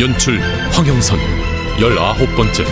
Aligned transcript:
연출 0.00 0.40
황영선 0.72 1.18
열아홉 1.80 2.34
번째 2.34 2.64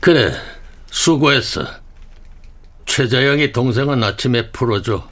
그래, 0.00 0.32
수고했어. 0.86 1.66
최자영이 2.86 3.52
동생은 3.52 4.02
아침에 4.02 4.50
풀어줘. 4.50 5.06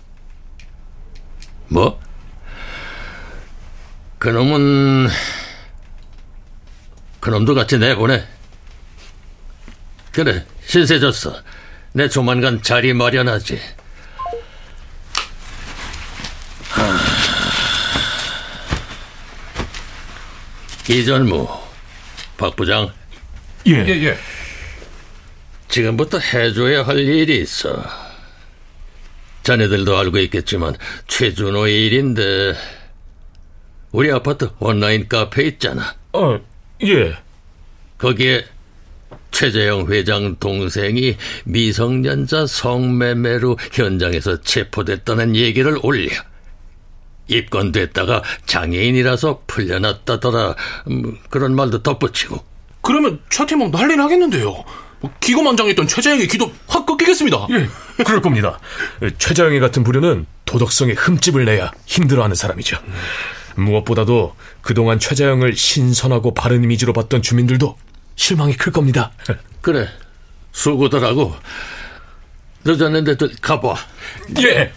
뭐? 1.69 2.01
그놈은, 4.19 5.09
그놈도 7.21 7.55
같이 7.55 7.79
내보내. 7.79 8.27
그래, 10.13 10.45
신세 10.65 10.99
졌어. 10.99 11.43
내 11.93 12.09
조만간 12.09 12.63
자리 12.63 12.93
마련하지. 12.93 13.61
하... 16.71 16.99
이전무, 20.89 21.49
박 22.37 22.57
부장. 22.57 22.93
예. 23.67 23.73
예, 23.73 24.05
예. 24.05 24.19
지금부터 25.69 26.19
해줘야 26.19 26.87
할 26.87 26.99
일이 26.99 27.43
있어. 27.43 28.06
자네들도 29.47 29.97
알고 29.97 30.19
있겠지만 30.19 30.75
최준호의 31.07 31.87
일인데 31.87 32.53
우리 33.93 34.11
아파트 34.11 34.51
온라인 34.59 35.07
카페 35.09 35.45
있잖아. 35.45 35.95
어, 36.13 36.41
예. 36.83 37.17
거기에 37.97 38.45
최재형 39.31 39.87
회장 39.93 40.35
동생이 40.41 41.17
미성년자 41.45 42.47
성매매로 42.47 43.57
현장에서 43.73 44.41
체포됐다는 44.41 45.37
얘기를 45.37 45.79
올려. 45.81 46.09
입건됐다가 47.29 48.25
장애인이라서 48.47 49.45
풀려났다더라. 49.47 50.57
음, 50.91 51.19
그런 51.31 51.55
말도 51.55 51.85
덧붙이고. 51.85 52.45
그러면 52.83 53.21
최태몽 53.31 53.71
난리 53.71 53.95
나겠는데요. 53.95 54.65
뭐 55.01 55.13
기고만장했던 55.21 55.87
최자영의 55.89 56.29
기도 56.29 56.53
확 56.67 56.87
꺾이겠습니다. 56.87 57.47
예, 57.51 57.69
그럴 58.05 58.23
겁니다. 58.23 58.59
최자영이 59.19 59.61
같은 59.61 59.85
부류는 59.85 60.27
도덕성에 60.45 60.93
흠집을 60.93 61.45
내야 61.45 61.71
힘들어하는 61.87 62.35
사람이죠. 62.35 62.79
무엇보다도 63.57 64.35
그동안 64.63 64.99
최자영을 64.99 65.55
신선하고 65.57 66.35
바른 66.35 66.63
이미지로 66.65 66.93
봤던 66.93 67.23
주민들도 67.23 67.77
실망이 68.15 68.57
클 68.57 68.73
겁니다. 68.73 69.13
그래, 69.61 69.89
수고들 70.53 71.03
하고 71.05 71.35
늦었는데들 72.65 73.31
가봐. 73.41 73.75
예. 74.43 74.73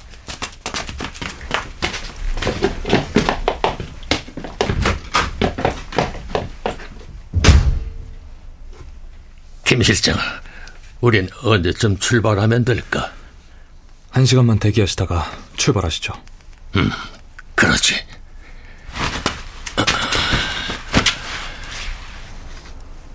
김 9.79 9.83
실장, 9.83 10.17
우린 10.99 11.29
언제쯤 11.41 11.99
출발하면 11.99 12.65
될까? 12.65 13.13
한 14.11 14.25
시간만 14.25 14.59
대기하시다가 14.59 15.31
출발하시죠. 15.55 16.11
음, 16.75 16.91
그렇지. 17.55 17.95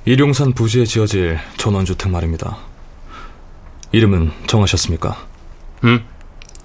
일용산 0.07 0.55
부지에 0.55 0.87
지어질 0.87 1.39
전원주택 1.59 2.11
말입니다. 2.11 2.57
이름은 3.93 4.33
정하셨습니까? 4.47 5.23
음? 5.85 6.03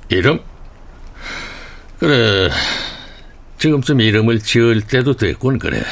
이름? 0.08 0.40
그래. 2.00 2.50
지금쯤 3.58 4.00
이름을 4.00 4.40
지을 4.40 4.80
때도 4.80 5.18
됐군, 5.18 5.60
그래. 5.60 5.84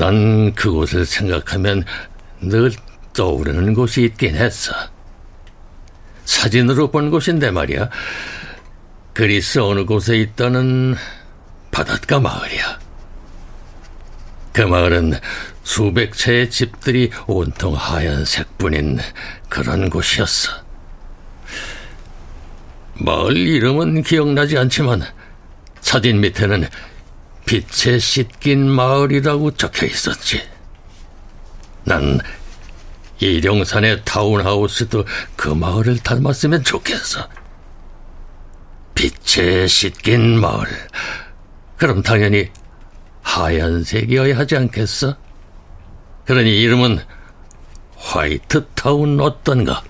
난 0.00 0.54
그곳을 0.54 1.04
생각하면 1.04 1.84
늘 2.40 2.72
떠오르는 3.12 3.74
곳이 3.74 4.02
있긴 4.04 4.34
했어. 4.34 4.72
사진으로 6.24 6.90
본 6.90 7.10
곳인데 7.10 7.50
말이야. 7.50 7.90
그리스 9.12 9.58
어느 9.58 9.84
곳에 9.84 10.16
있다는 10.16 10.96
바닷가 11.70 12.18
마을이야. 12.18 12.78
그 14.54 14.62
마을은 14.62 15.12
수백 15.64 16.14
채의 16.14 16.48
집들이 16.48 17.10
온통 17.26 17.74
하얀색뿐인 17.74 19.00
그런 19.50 19.90
곳이었어. 19.90 20.50
마을 22.94 23.36
이름은 23.36 24.02
기억나지 24.02 24.56
않지만 24.56 25.02
사진 25.82 26.22
밑에는 26.22 26.66
빛에 27.50 27.98
씻긴 27.98 28.70
마을이라고 28.70 29.56
적혀 29.56 29.84
있었지. 29.84 30.40
난 31.82 32.20
일용산의 33.18 34.04
타운하우스도 34.04 35.04
그 35.34 35.48
마을을 35.48 35.98
닮았으면 35.98 36.62
좋겠어. 36.62 37.28
빛에 38.94 39.66
씻긴 39.66 40.40
마을. 40.40 40.64
그럼 41.76 42.04
당연히 42.04 42.50
하얀색이어야 43.22 44.38
하지 44.38 44.56
않겠어? 44.56 45.16
그러니 46.26 46.56
이름은 46.56 47.00
화이트타운 47.96 49.20
어떤가? 49.20 49.82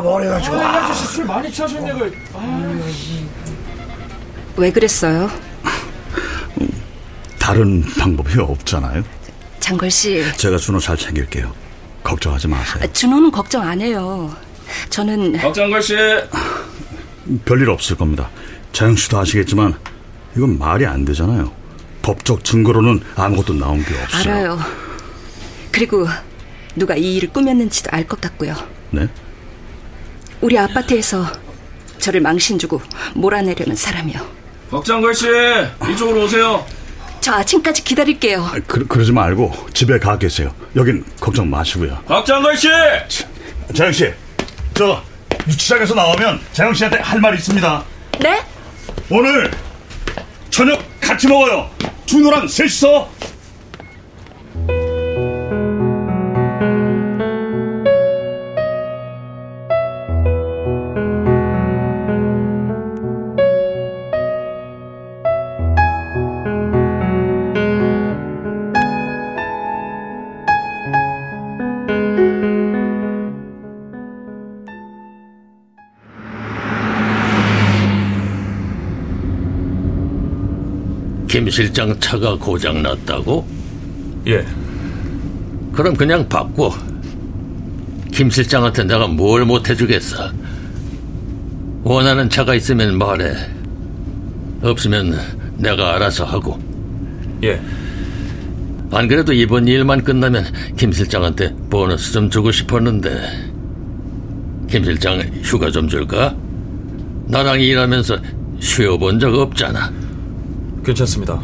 내가 0.00 0.02
머리가 0.02 0.40
좋아? 0.40 0.58
아, 0.60 0.84
아저씨 0.84 1.06
술 1.06 1.24
많이 1.24 1.50
취하셨네 1.50 1.92
그 1.92 2.16
아. 2.34 2.80
왜 4.56 4.72
그랬어요? 4.72 5.30
다른 7.38 7.82
방법이 7.98 8.38
없잖아요. 8.38 9.02
장걸 9.60 9.90
씨. 9.90 10.22
제가 10.36 10.56
준호 10.56 10.78
잘 10.78 10.96
챙길게요. 10.96 11.52
걱정하지 12.02 12.48
마세요. 12.48 12.84
준호는 12.92 13.30
걱정 13.30 13.66
안 13.66 13.80
해요. 13.80 14.34
저는 14.90 15.32
박장걸 15.32 15.82
씨. 15.82 15.96
별일 17.44 17.70
없을 17.70 17.96
겁니다. 17.96 18.28
자영 18.72 18.96
씨도 18.96 19.18
아시겠지만 19.18 19.74
이건 20.36 20.58
말이 20.58 20.86
안 20.86 21.04
되잖아요. 21.04 21.50
법적 22.02 22.44
증거로는 22.44 23.00
아무것도 23.16 23.54
나온 23.54 23.84
게 23.84 23.94
없어요. 24.02 24.34
알아요. 24.34 24.58
그리고 25.72 26.06
누가 26.76 26.94
이 26.96 27.16
일을 27.16 27.30
꾸몄는지도 27.30 27.90
알 27.92 28.06
것 28.06 28.20
같고요. 28.20 28.54
네? 28.90 29.08
우리 30.40 30.58
아파트에서 30.58 31.26
저를 31.98 32.20
망신 32.20 32.58
주고 32.58 32.80
몰아내려는 33.14 33.76
사람이요. 33.76 34.20
박장 34.70 35.00
걸 35.00 35.14
씨, 35.14 35.26
이쪽으로 35.92 36.24
오세요. 36.24 36.64
저 37.20 37.32
아침까지 37.34 37.84
기다릴게요. 37.84 38.42
아, 38.44 38.58
그, 38.66 38.86
그러지 38.86 39.12
말고 39.12 39.52
집에 39.74 39.98
가 39.98 40.16
계세요. 40.18 40.54
여긴 40.76 41.04
걱정 41.20 41.50
마시고요. 41.50 41.98
박장걸 42.06 42.56
씨! 42.56 42.68
자영 43.74 43.92
씨, 43.92 44.10
저 44.74 45.02
유치장에서 45.46 45.94
나오면 45.94 46.40
자영 46.52 46.72
씨한테 46.72 46.98
할 47.00 47.20
말이 47.20 47.36
있습니다. 47.36 47.84
네? 48.20 48.42
오늘 49.10 49.50
저녁 50.48 50.82
같이 51.00 51.28
먹어요. 51.28 51.68
준호랑 52.06 52.48
셋이서 52.48 53.08
김 81.30 81.48
실장 81.48 81.96
차가 82.00 82.36
고장 82.36 82.82
났다고? 82.82 83.46
예, 84.26 84.44
그럼 85.72 85.94
그냥 85.94 86.28
바꿔. 86.28 86.74
김 88.12 88.28
실장한테 88.28 88.82
내가 88.82 89.06
뭘 89.06 89.44
못해주겠어. 89.44 90.32
원하는 91.84 92.28
차가 92.28 92.56
있으면 92.56 92.98
말해. 92.98 93.32
없으면 94.60 95.16
내가 95.56 95.94
알아서 95.94 96.24
하고. 96.24 96.58
예. 97.44 97.62
안 98.90 99.06
그래도 99.06 99.32
이번 99.32 99.68
일만 99.68 100.02
끝나면 100.02 100.44
김 100.76 100.90
실장한테 100.90 101.54
보너스 101.70 102.10
좀 102.10 102.28
주고 102.28 102.50
싶었는데. 102.50 103.50
김 104.68 104.82
실장 104.82 105.20
휴가 105.44 105.70
좀 105.70 105.86
줄까? 105.86 106.34
나랑 107.28 107.60
일하면서 107.60 108.18
쉬어본 108.58 109.20
적 109.20 109.32
없잖아. 109.32 110.09
괜찮습니다. 110.84 111.40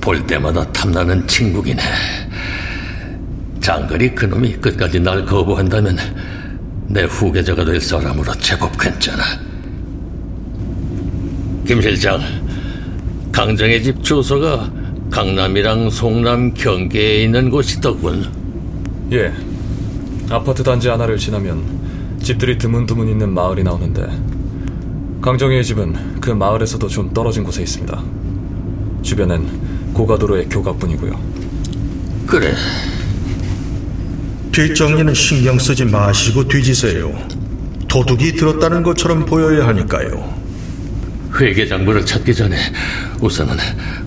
볼 0.00 0.26
때마다 0.26 0.70
탐나는 0.72 1.26
친구기네. 1.26 1.82
장거리 3.60 4.14
그놈이 4.14 4.54
끝까지 4.54 5.00
날 5.00 5.24
거부한다면 5.24 5.96
내 6.88 7.04
후계자가 7.04 7.64
될 7.64 7.80
사람으로 7.80 8.32
제법 8.34 8.76
괜찮아. 8.78 9.22
김 11.66 11.80
실장, 11.80 12.20
강정의 13.30 13.82
집 13.82 14.02
주소가 14.02 14.70
강남이랑 15.10 15.90
송남 15.90 16.54
경계에 16.54 17.24
있는 17.24 17.50
곳이더군. 17.50 18.26
예. 19.12 19.32
아파트 20.30 20.62
단지 20.62 20.88
하나를 20.88 21.16
지나면 21.16 22.18
집들이 22.22 22.56
드문드문 22.58 23.08
있는 23.08 23.32
마을이 23.32 23.62
나오는데 23.62 24.06
강정희의 25.20 25.64
집은 25.64 26.20
그 26.20 26.30
마을에서도 26.30 26.86
좀 26.88 27.12
떨어진 27.12 27.44
곳에 27.44 27.62
있습니다. 27.62 28.19
주변엔 29.02 29.92
고가도로의 29.92 30.48
교각뿐이고요. 30.48 31.20
그래, 32.26 32.54
뒷정리는 34.52 35.12
신경 35.14 35.58
쓰지 35.58 35.84
마시고 35.84 36.46
뒤지세요. 36.46 37.12
도둑이 37.88 38.32
들었다는 38.32 38.82
것처럼 38.82 39.24
보여야 39.24 39.66
하니까요. 39.68 40.40
회계 41.38 41.66
장부를 41.66 42.04
찾기 42.04 42.34
전에 42.34 42.56
우선은 43.20 43.56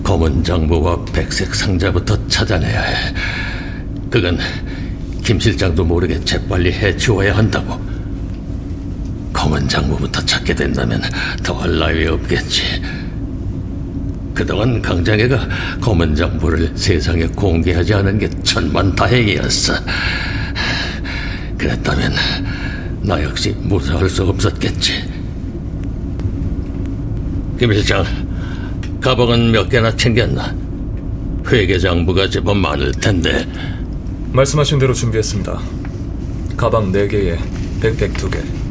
검은 0.02 0.44
장부와 0.44 1.04
백색 1.06 1.54
상자부터 1.54 2.28
찾아내야 2.28 2.82
해. 2.82 3.14
그건 4.10 4.38
김 5.22 5.40
실장도 5.40 5.84
모르게 5.84 6.20
재빨리 6.20 6.72
해치워야 6.72 7.36
한다고. 7.36 7.80
검은 9.32 9.68
장부부터 9.68 10.24
찾게 10.24 10.54
된다면 10.54 11.02
더할 11.42 11.78
나위 11.78 12.06
없겠지. 12.06 12.62
그동안 14.34 14.82
강장애가 14.82 15.48
검은 15.80 16.16
장부를 16.16 16.72
세상에 16.76 17.24
공개하지 17.28 17.94
않은 17.94 18.18
게 18.18 18.28
천만 18.42 18.94
다행이었어. 18.94 19.74
그랬다면 21.56 22.12
나 23.02 23.22
역시 23.22 23.54
무사할 23.60 24.08
수 24.08 24.24
없었겠지. 24.24 25.08
김 27.58 27.72
실장, 27.72 28.04
가방은 29.00 29.52
몇 29.52 29.68
개나 29.68 29.94
챙겼나? 29.94 30.54
회계장부가 31.46 32.28
제법 32.28 32.56
많을 32.56 32.90
텐데. 32.92 33.46
말씀하신 34.32 34.80
대로 34.80 34.92
준비했습니다. 34.92 35.60
가방 36.56 36.90
4개에 36.90 37.38
백팩 37.80 38.14
2개. 38.14 38.63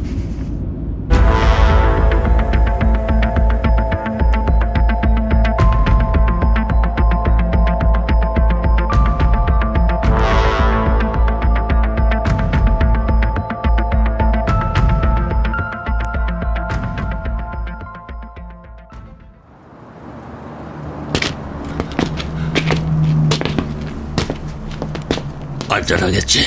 안전하겠지. 25.84 26.46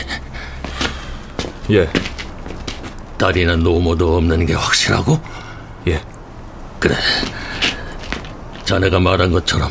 예, 1.72 1.88
다리나 3.18 3.56
노모도 3.56 4.18
없는 4.18 4.46
게 4.48 4.54
확실하고? 4.54 5.22
예. 5.88 6.02
그래. 6.80 6.96
자네가 8.66 9.00
말한 9.00 9.32
것처럼 9.32 9.70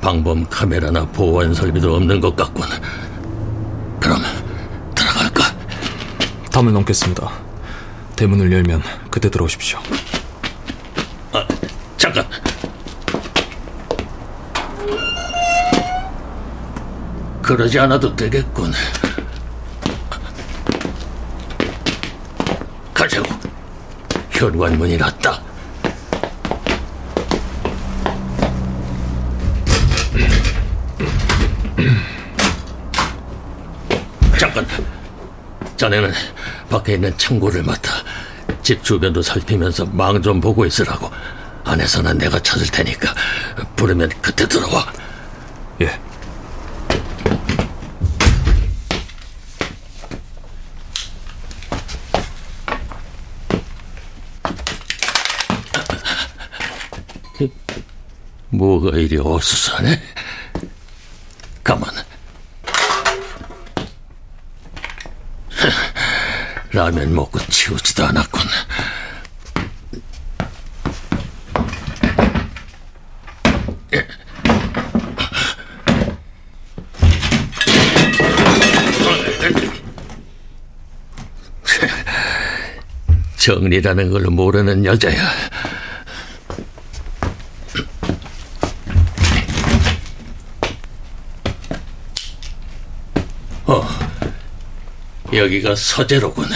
방범 0.00 0.46
카메라나 0.48 1.04
보안 1.06 1.52
설비도 1.52 1.96
없는 1.96 2.20
것 2.20 2.36
같군. 2.36 2.64
그럼 4.00 4.22
들어갈까? 4.94 5.52
담을 6.52 6.72
넘겠습니다. 6.72 7.28
대문을 8.14 8.52
열면 8.52 8.82
그때 9.10 9.28
들어오십시오. 9.30 9.80
아, 11.32 11.46
잠깐. 11.96 12.26
그러지 17.42 17.78
않아도 17.78 18.14
되겠군. 18.14 18.72
가자고. 22.92 23.28
현관문이 24.38 24.96
났다. 24.96 25.40
잠깐. 34.38 34.66
자네는 35.76 36.12
밖에 36.70 36.94
있는 36.94 37.16
창고를 37.16 37.62
맡아 37.62 37.92
집 38.62 38.82
주변도 38.84 39.22
살피면서 39.22 39.86
망 39.86 40.20
좀 40.22 40.40
보고 40.40 40.64
있으라고. 40.66 41.10
안에서는 41.64 42.16
내가 42.18 42.38
찾을 42.40 42.66
테니까 42.68 43.12
부르면 43.76 44.08
그때 44.22 44.46
들어와. 44.48 44.86
예. 45.82 46.00
뭐가 58.50 58.96
이리 58.96 59.18
어수선해? 59.18 60.00
가만. 61.62 61.90
라면 66.72 67.14
먹고 67.14 67.38
치우지도 67.50 68.06
않았군. 68.06 68.40
정리라는 83.36 84.10
걸 84.10 84.22
모르는 84.24 84.84
여자야. 84.84 85.22
여기가 95.38 95.74
서재로군. 95.76 96.46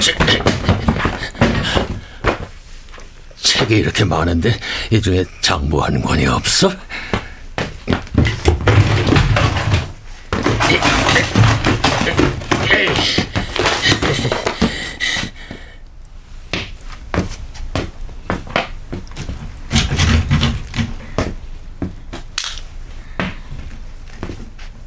책- 0.00 0.16
책이 3.36 3.76
이렇게 3.76 4.04
많은데 4.04 4.58
이 4.90 5.00
중에 5.00 5.24
장부 5.40 5.82
한 5.82 6.00
권이 6.02 6.26
없어? 6.26 6.70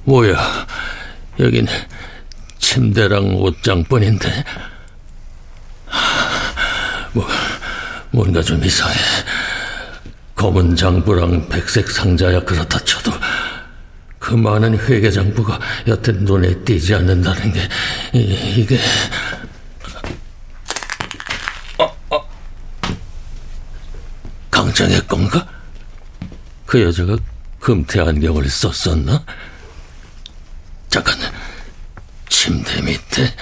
뭐야, 0.07 0.37
여긴 1.37 1.67
침대랑 2.59 3.35
옷장뿐인데. 3.41 4.43
뭐, 7.11 7.27
뭔가 8.11 8.41
좀 8.41 8.63
이상해. 8.63 8.95
검은 10.33 10.77
장부랑 10.77 11.49
백색 11.49 11.91
상자야 11.91 12.39
그렇다 12.45 12.79
쳐도 12.79 13.11
그 14.17 14.33
많은 14.33 14.77
회계 14.77 15.11
장부가 15.11 15.59
여태 15.87 16.13
눈에 16.13 16.53
띄지 16.63 16.95
않는다는 16.95 17.51
게 17.51 17.67
이, 18.13 18.65
게 18.65 18.79
어, 21.79 21.85
어. 22.11 22.29
강장의 24.51 25.05
건가? 25.07 25.45
그 26.65 26.81
여자가 26.81 27.17
금태 27.59 27.99
안경을 27.99 28.47
썼었나? 28.47 29.25
잠깐 30.89 31.15
침대 32.29 32.81
밑에 32.81 33.33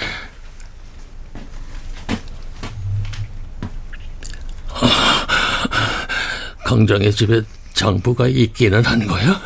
강정의 6.64 7.12
집에 7.12 7.42
장부가 7.74 8.26
있기는 8.28 8.84
한 8.84 9.06
거야? 9.06 9.40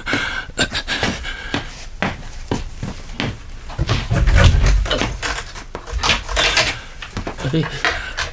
아니, 7.52 7.64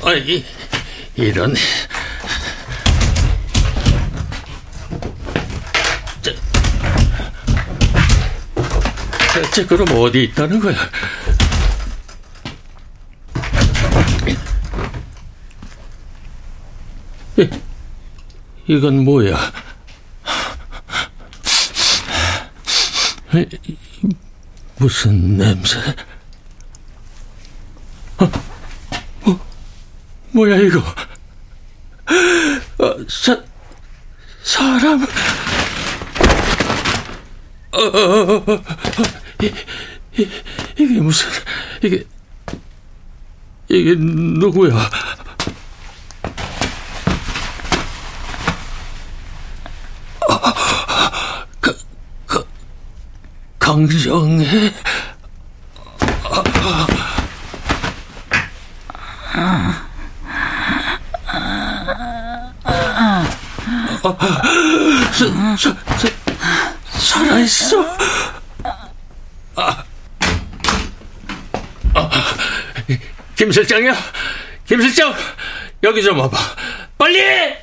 아니, 0.03 0.45
이런. 1.15 1.53
대체 9.37 9.67
그럼 9.67 9.87
어디 9.95 10.23
있다는 10.23 10.59
거야? 10.59 10.75
이, 17.37 17.47
이건 18.65 19.03
뭐야? 19.05 19.37
무슨 24.77 25.37
냄새? 25.37 25.77
어, 28.17 28.31
뭐, 29.21 29.39
뭐야 30.31 30.57
이거? 30.57 30.79
어, 32.79 33.05
사, 33.07 33.39
사람? 34.41 35.03
어, 37.73 37.79
어, 37.79 38.33
어, 38.33 38.53
어, 38.53 38.63
이게 39.39 40.99
무슨 40.99 41.29
이게 41.83 42.03
이게 43.69 43.95
누구야? 43.97 44.89
그, 51.59 51.77
그, 52.25 52.47
강정혜? 53.59 54.73
살아있어? 67.17 67.83
아, 69.55 69.83
아, 71.95 72.09
김 73.47 73.51
실장이야? 73.53 73.95
김 74.65 74.81
실장, 74.81 75.15
여기 75.81 76.03
좀 76.03 76.19
와봐. 76.19 76.37
빨리! 76.97 77.55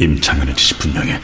임창현의 0.00 0.56
짓이 0.56 0.78
분명해. 0.78 1.20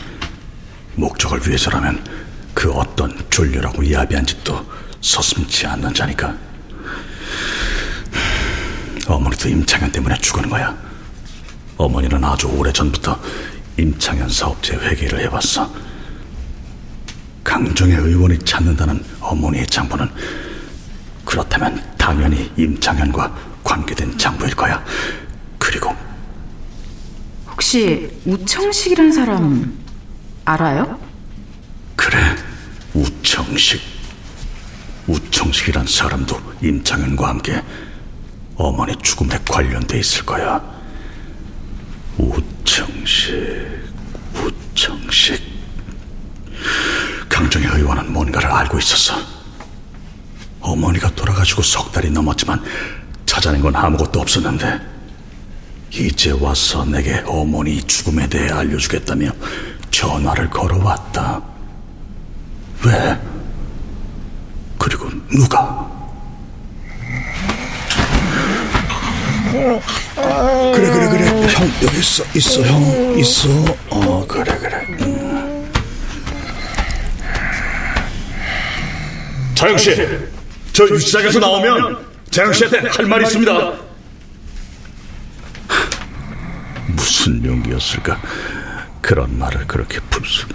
목적을 0.97 1.41
위해서라면 1.49 2.05
그 2.53 2.71
어떤 2.73 3.11
졸렬하고 3.31 3.91
야비한 3.91 4.27
짓도 4.27 4.71
서슴지 5.01 5.67
않는 5.67 5.95
자니까. 5.95 6.37
어머니도 9.09 9.49
임창현 9.49 9.91
때문에 9.93 10.15
죽은 10.19 10.51
거야. 10.51 10.77
어머니는 11.79 12.23
아주 12.23 12.49
오래 12.49 12.71
전부터 12.71 13.19
임창현 13.79 14.29
사업체 14.29 14.75
회계를 14.75 15.21
해봤어. 15.21 15.73
강정의 17.43 17.97
의원이 17.97 18.39
찾는다는 18.41 19.03
어머니의 19.21 19.67
장부는 19.69 20.11
그렇다면 21.25 21.83
당연히 21.97 22.53
임창현과 22.59 23.35
관계된 23.65 24.19
장부일 24.19 24.55
거야. 24.55 24.85
그리고 25.59 25.97
혹시 27.57 28.11
우청식이란 28.27 29.13
사람 29.13 29.79
알아요? 30.45 31.01
그래 31.97 32.19
우청식 32.93 33.81
우청식이란 35.07 35.87
사람도 35.87 36.39
임창현과 36.63 37.29
함께 37.29 37.63
어머니 38.57 38.95
죽음에 39.03 39.39
관련돼 39.49 39.99
있을 40.01 40.27
거야. 40.27 40.63
우청식 42.19 43.35
우청식 44.35 45.43
강정의 47.31 47.69
의원은 47.69 48.13
뭔가를 48.13 48.51
알고 48.51 48.79
있었어. 48.79 49.15
어머니가 50.61 51.11
돌아가시고 51.15 51.63
석 51.63 51.91
달이 51.91 52.11
넘었지만 52.11 52.63
찾아낸 53.25 53.63
건 53.63 53.75
아무것도 53.75 54.21
없었는데 54.21 54.96
이제 55.99 56.31
와서 56.31 56.85
내게 56.85 57.23
어머니 57.27 57.83
죽음에 57.83 58.29
대해 58.29 58.51
알려주겠다며 58.51 59.31
전화를 59.91 60.51
걸어왔다. 60.51 61.43
왜? 62.85 63.19
그리고 64.79 65.09
누가? 65.31 65.91
그래 70.75 70.91
그래 70.91 71.09
그래 71.09 71.25
형 71.49 71.71
여기 71.83 71.99
있어 71.99 72.25
있어 72.35 72.63
형 72.63 73.19
있어 73.19 73.49
어 73.89 74.27
그래 74.29 74.59
그래 74.59 74.87
음. 75.01 75.65
자영 79.55 79.79
씨, 79.79 79.97
저 80.75 80.85
유치장에서 80.85 81.39
나오면 81.39 82.07
자영 82.31 82.53
씨한테 82.53 82.89
할 82.91 83.07
말이 83.07 83.25
있습니다. 83.25 83.86
무슨 87.27 87.45
용기였을까? 87.45 88.21
그런 89.01 89.37
말을 89.37 89.67
그렇게 89.67 89.99
풀수. 90.11 90.47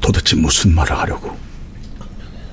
도대체 0.00 0.36
무슨 0.36 0.74
말을 0.74 0.96
하려고? 0.98 1.38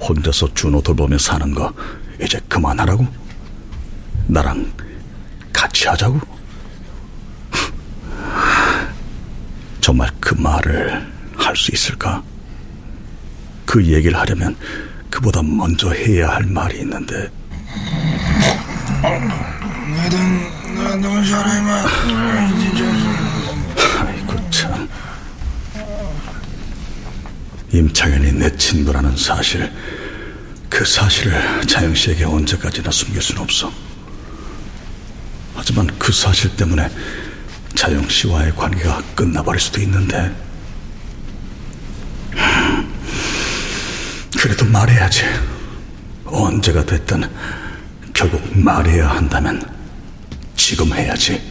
혼자서 0.02 0.54
준호 0.54 0.82
돌보며 0.82 1.18
사는 1.18 1.54
거 1.54 1.74
이제 2.22 2.38
그만하라고? 2.50 3.08
나랑 4.28 4.74
같이 5.54 5.88
하자고? 5.88 6.20
정말 9.80 10.10
그 10.20 10.36
말을 10.36 11.10
할 11.38 11.56
수 11.56 11.72
있을까? 11.72 12.22
그 13.66 13.86
얘기를 13.86 14.18
하려면 14.20 14.56
그보다 15.10 15.42
먼저 15.42 15.92
해야 15.94 16.30
할 16.30 16.44
말이 16.44 16.80
있는데. 16.80 17.30
아이고 24.00 24.50
참. 24.50 24.90
임창현이 27.72 28.34
내 28.34 28.56
친구라는 28.58 29.16
사실 29.16 29.72
그 30.70 30.86
사실을 30.86 31.68
자영 31.68 31.94
씨에게 31.94 32.26
언제까지나 32.26 32.92
숨길 32.92 33.22
수는 33.22 33.42
없어. 33.42 33.72
하지만 35.56 35.88
그 36.00 36.12
사실 36.12 36.56
때문에 36.56 36.90
자영 37.76 38.08
씨와의 38.10 38.56
관계가 38.56 39.02
끝나버릴 39.16 39.60
수도 39.60 39.82
있는데. 39.82 40.36
그래도 44.40 44.66
말해야지. 44.66 45.24
언제가 46.26 46.84
됐든 46.86 47.30
결국 48.14 48.42
말해야 48.58 49.10
한다면 49.10 49.62
지금 50.56 50.94
해야지. 50.94 51.51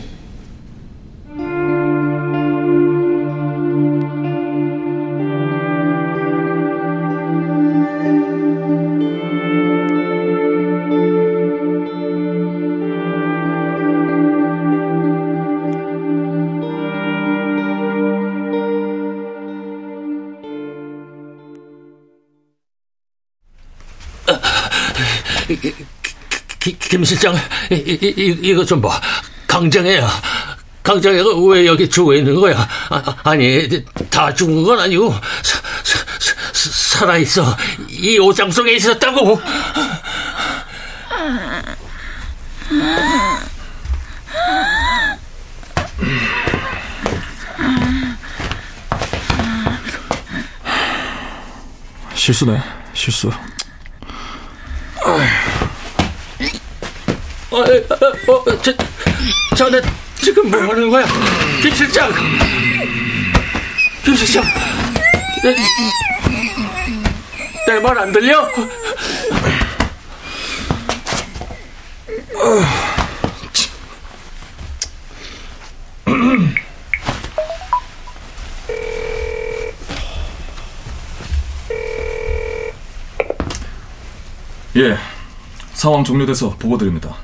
김 27.01 27.05
실장, 27.07 27.35
이, 27.71 27.75
이, 27.77 28.15
이, 28.15 28.39
이거 28.43 28.63
좀 28.63 28.79
봐. 28.79 29.01
강정혜야. 29.47 30.07
강정혜가 30.83 31.31
왜 31.49 31.65
여기 31.65 31.89
죽어 31.89 32.15
있는 32.15 32.39
거야? 32.39 32.69
아, 33.25 33.35
니다 33.35 34.35
죽은 34.35 34.63
건 34.63 34.79
아니고, 34.79 35.11
사, 35.43 35.59
사, 35.83 35.99
사, 36.53 36.99
살아있어. 36.99 37.57
이 37.89 38.19
옷장 38.19 38.51
속에 38.51 38.75
있었다고. 38.75 39.41
실수네, 52.15 52.63
실수. 52.93 53.31
어, 57.51 57.57
어, 57.57 58.33
어, 58.33 58.63
저, 58.63 58.73
자네 59.57 59.81
지금 60.17 60.51
뭐 60.51 60.61
하는 60.61 60.89
거야? 60.91 61.05
김 61.63 61.75
실장! 61.75 62.11
김 64.05 64.15
실장! 64.17 64.45
내 67.67 67.81
말 67.81 67.99
안 67.99 68.13
들려? 68.13 68.49
예, 84.77 84.97
상황 85.75 86.05
종료돼서 86.05 86.51
보고 86.59 86.79
드립니다. 86.79 87.17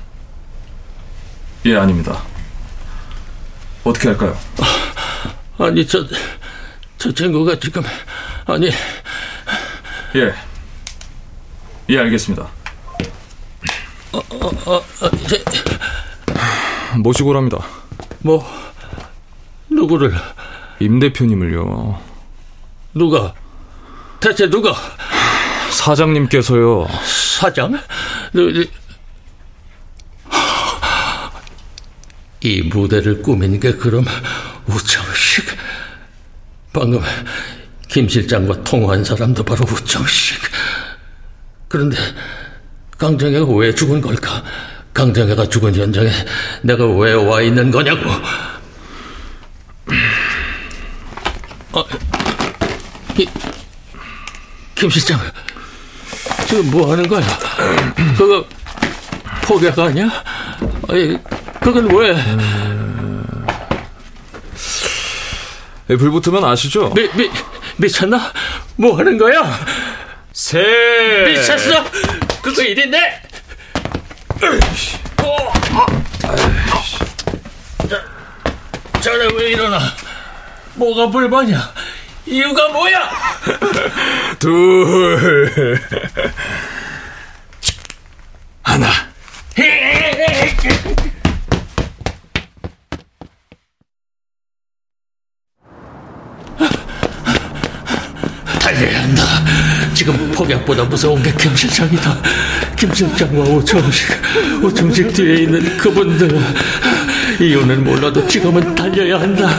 예, 1.67 1.75
아닙니다. 1.75 2.23
어떻게 3.83 4.07
할까요? 4.07 4.37
아니, 5.59 5.85
저, 5.85 6.01
저 6.97 7.11
친구가 7.11 7.59
지금, 7.59 7.83
아니. 8.45 8.67
예. 10.15 10.33
예, 11.89 11.99
알겠습니다. 11.99 12.47
어, 14.13 14.17
어, 14.17 14.47
어, 14.47 14.75
어 14.77 15.09
이제. 15.25 15.43
모시고 17.03 17.31
오랍니다. 17.31 17.57
뭐, 18.19 18.45
누구를? 19.69 20.15
임 20.79 20.99
대표님을요. 20.99 21.99
누가? 22.93 23.33
대체 24.21 24.49
누가? 24.49 24.73
사장님께서요. 25.71 26.87
사장? 27.03 27.77
이 32.47 32.61
무대를 32.61 33.21
꾸민 33.21 33.59
게 33.59 33.73
그럼 33.73 34.05
우정식? 34.67 35.43
방금 36.71 37.01
김 37.89 38.07
실장과 38.07 38.63
통화한 38.63 39.03
사람도 39.03 39.43
바로 39.43 39.65
우정식. 39.65 40.39
그런데 41.67 41.97
강정혜가 42.97 43.45
왜 43.53 43.75
죽은 43.75 43.99
걸까? 43.99 44.41
강정혜가 44.93 45.49
죽은 45.49 45.75
현장에 45.75 46.09
내가 46.61 46.85
왜 46.87 47.13
와 47.13 47.41
있는 47.41 47.69
거냐고. 47.69 48.09
어, 51.73 51.83
이, 53.17 53.27
김 54.73 54.89
실장, 54.89 55.19
지금 56.47 56.71
뭐 56.71 56.93
하는 56.93 57.05
거야? 57.09 57.21
그거 58.17 58.45
포격 59.43 59.77
아니야? 59.79 60.09
아니, 60.87 61.17
그건 61.67 61.93
왜? 61.93 62.15
네, 65.87 65.97
불 65.97 66.11
붙으면 66.11 66.45
아시죠? 66.45 66.93
미, 66.93 67.09
미, 67.13 67.29
미쳤나? 67.75 68.31
뭐 68.77 68.97
하는 68.97 69.17
거야? 69.17 69.59
새! 70.31 71.25
미쳤어! 71.27 71.83
그거 72.41 72.61
일인데! 72.63 73.21
어, 75.21 75.85
자, 77.89 78.01
자네 79.01 79.27
왜 79.35 79.49
일어나? 79.51 79.77
뭐가 80.75 81.11
불만이야? 81.11 81.73
이유가 82.27 82.69
뭐야? 82.69 83.11
둘. 84.39 85.81
하나. 88.61 88.87
달려야 98.67 99.03
한다. 99.03 99.23
지금 99.93 100.29
폭약보다 100.31 100.83
무서운 100.83 101.23
게 101.23 101.31
김실장이다. 101.31 102.17
김실장과 102.75 103.43
오청식, 103.43 104.09
오청식 104.61 105.13
뒤에 105.13 105.35
있는 105.43 105.77
그분들. 105.77 106.37
이유는 107.39 107.85
몰라도 107.85 108.27
지금은 108.27 108.75
달려야 108.75 109.21
한다. 109.21 109.49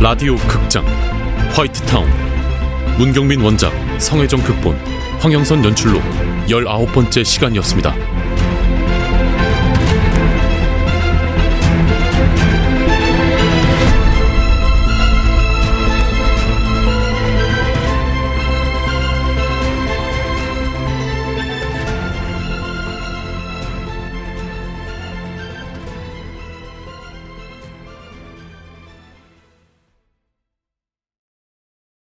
라디오 0.00 0.36
극장 0.36 0.86
화이트타운 1.50 2.08
문경민 2.98 3.40
원작 3.40 3.72
성혜정 4.00 4.40
극본 4.44 4.76
황영선 5.18 5.64
연출로 5.64 5.98
19번째 6.46 7.24
시간이었습니다. 7.24 8.27